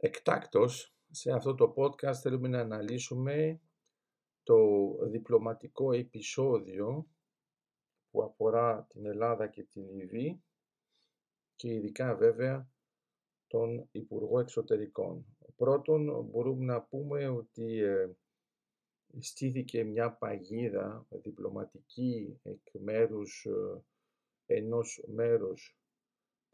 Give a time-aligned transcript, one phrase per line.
[0.00, 3.60] Εκτάκτος, σε αυτό το podcast θέλουμε να αναλύσουμε
[4.42, 4.56] το
[5.06, 7.06] διπλωματικό επεισόδιο
[8.10, 10.42] που αφορά την Ελλάδα και την Λιβύη
[11.54, 12.70] και ειδικά βέβαια
[13.46, 15.36] τον Υπουργό Εξωτερικών.
[15.56, 18.10] Πρώτον μπορούμε να πούμε ότι ε,
[19.18, 23.84] στήθηκε μια παγίδα διπλωματική εκ μέρους ε,
[24.46, 25.78] ενός μέρους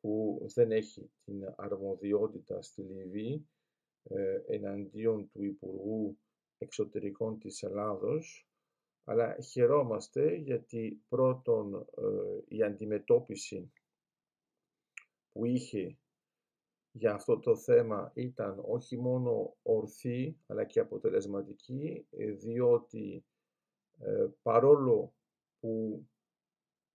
[0.02, 3.48] που δεν έχει την αρμοδιότητα στη Λιβύη
[4.02, 6.18] ε, εναντίον του Υπουργού
[6.58, 8.48] Εξωτερικών της Ελλάδος,
[9.04, 13.72] αλλά χαιρόμαστε γιατί πρώτον ε, η αντιμετώπιση
[15.32, 15.98] που είχε
[16.92, 22.06] για αυτό το θέμα ήταν όχι μόνο ορθή αλλά και αποτελεσματική
[22.38, 23.24] διότι
[24.42, 25.14] παρόλο
[25.60, 26.06] που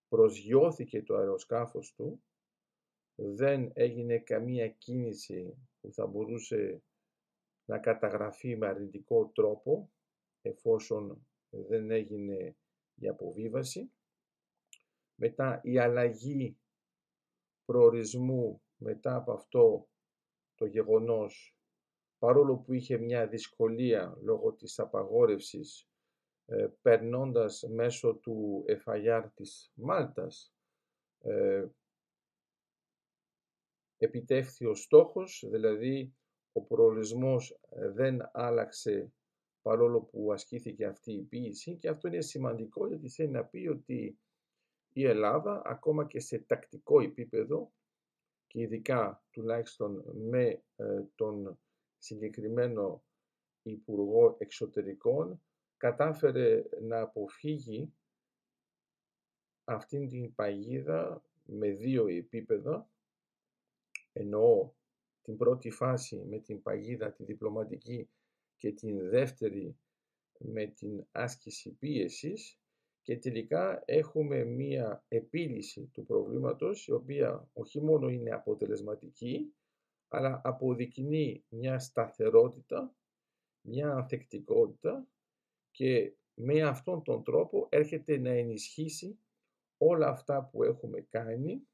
[0.07, 2.21] προσγειώθηκε το αεροσκάφος του
[3.19, 6.81] δεν έγινε καμία κίνηση που θα μπορούσε
[7.65, 9.91] να καταγραφεί με αρνητικό τρόπο
[10.41, 12.55] εφόσον δεν έγινε
[12.95, 13.91] η αποβίβαση.
[15.15, 16.57] Μετά η αλλαγή
[17.65, 19.89] προορισμού μετά από αυτό
[20.55, 21.55] το γεγονός
[22.19, 25.89] παρόλο που είχε μια δυσκολία λόγω της απαγόρευσης
[26.45, 30.53] ε, περνώντας μέσω του FIR της Μάλτας
[31.19, 31.65] ε,
[33.97, 36.15] επιτεύχθη ο στόχος, δηλαδή
[36.51, 39.11] ο προορισμός ε, δεν άλλαξε
[39.61, 44.19] παρόλο που ασκήθηκε αυτή η ποίηση και αυτό είναι σημαντικό γιατί θέλει να πει ότι
[44.93, 47.71] η Ελλάδα ακόμα και σε τακτικό επίπεδο
[48.47, 51.59] και ειδικά τουλάχιστον με ε, τον
[51.97, 53.03] συγκεκριμένο
[53.61, 55.41] Υπουργό Εξωτερικών
[55.77, 57.93] κατάφερε να αποφύγει
[59.63, 62.89] αυτήν την παγίδα με δύο επίπεδα
[64.19, 64.71] εννοώ
[65.21, 68.09] την πρώτη φάση με την παγίδα τη διπλωματική
[68.55, 69.77] και την δεύτερη
[70.39, 72.59] με την άσκηση πίεσης
[73.01, 79.53] και τελικά έχουμε μία επίλυση του προβλήματος η οποία όχι μόνο είναι αποτελεσματική
[80.07, 82.95] αλλά αποδεικνύει μια σταθερότητα,
[83.61, 85.07] μια ανθεκτικότητα
[85.71, 89.19] και με αυτόν τον τρόπο έρχεται να ενισχύσει
[89.77, 91.67] όλα αυτά που έχουμε κάνει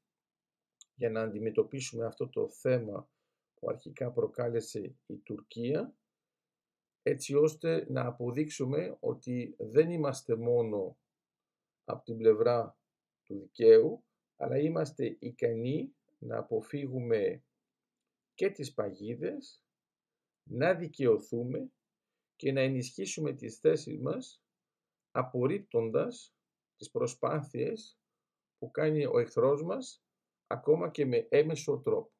[0.94, 3.08] για να αντιμετωπίσουμε αυτό το θέμα
[3.54, 5.94] που αρχικά προκάλεσε η Τουρκία,
[7.02, 10.98] έτσι ώστε να αποδείξουμε ότι δεν είμαστε μόνο
[11.84, 12.78] από την πλευρά
[13.24, 14.04] του δικαίου,
[14.36, 17.42] αλλά είμαστε ικανοί να αποφύγουμε
[18.34, 19.62] και τις παγίδες,
[20.42, 21.70] να δικαιωθούμε
[22.36, 24.42] και να ενισχύσουμε τις θέσεις μας
[25.10, 26.34] απορρίπτοντας
[26.76, 27.98] τις προσπάθειες
[28.58, 30.04] που κάνει ο εχθρός μας
[30.54, 32.13] ακόμα και με έμεσο τρόπο.